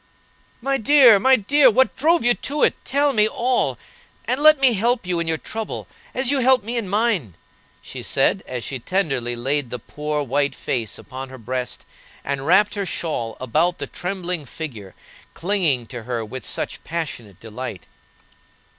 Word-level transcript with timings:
"My 0.61 0.79
dear, 0.79 1.19
my 1.19 1.35
dear, 1.35 1.69
what 1.69 1.95
drove 1.95 2.23
you 2.25 2.33
to 2.33 2.63
it? 2.63 2.73
Tell 2.83 3.13
me 3.13 3.27
all, 3.27 3.77
and 4.25 4.41
let 4.41 4.59
me 4.59 4.73
help 4.73 5.05
you 5.05 5.19
in 5.19 5.27
your 5.27 5.37
trouble, 5.37 5.87
as 6.15 6.31
you 6.31 6.39
helped 6.39 6.65
me 6.65 6.75
in 6.75 6.89
mine," 6.89 7.35
she 7.83 8.01
said, 8.01 8.41
as 8.47 8.63
she 8.63 8.79
tenderly 8.79 9.35
laid 9.35 9.69
the 9.69 9.77
poor, 9.77 10.23
white 10.23 10.55
face 10.55 10.97
upon 10.97 11.29
her 11.29 11.37
breast, 11.37 11.85
and 12.23 12.47
wrapped 12.47 12.73
her 12.73 12.85
shawl 12.87 13.37
about 13.39 13.77
the 13.77 13.85
trembling 13.85 14.47
figure 14.47 14.95
clinging 15.35 15.85
to 15.85 16.01
her 16.01 16.25
with 16.25 16.43
such 16.43 16.83
passionate 16.83 17.39
delight. 17.39 17.85